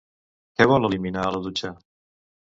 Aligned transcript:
Què 0.61 0.65
vol 0.71 0.87
eliminar 0.87 1.25
a 1.25 1.33
la 1.35 1.41
dutxa? 1.43 1.71